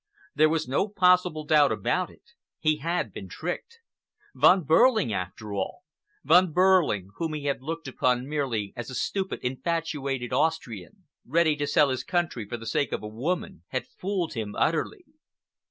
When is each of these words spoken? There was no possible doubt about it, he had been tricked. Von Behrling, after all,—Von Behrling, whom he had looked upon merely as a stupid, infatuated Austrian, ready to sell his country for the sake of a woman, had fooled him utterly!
There 0.33 0.49
was 0.49 0.67
no 0.67 0.87
possible 0.89 1.45
doubt 1.45 1.71
about 1.71 2.09
it, 2.09 2.31
he 2.57 2.77
had 2.77 3.13
been 3.13 3.29
tricked. 3.29 3.81
Von 4.33 4.63
Behrling, 4.63 5.13
after 5.13 5.53
all,—Von 5.53 6.53
Behrling, 6.53 7.09
whom 7.17 7.35
he 7.35 7.45
had 7.45 7.61
looked 7.61 7.87
upon 7.87 8.27
merely 8.27 8.73
as 8.75 8.89
a 8.89 8.95
stupid, 8.95 9.39
infatuated 9.43 10.33
Austrian, 10.33 11.03
ready 11.23 11.55
to 11.55 11.67
sell 11.67 11.91
his 11.91 12.03
country 12.03 12.47
for 12.47 12.57
the 12.57 12.65
sake 12.65 12.91
of 12.91 13.03
a 13.03 13.07
woman, 13.07 13.61
had 13.67 13.85
fooled 13.85 14.33
him 14.33 14.55
utterly! 14.55 15.05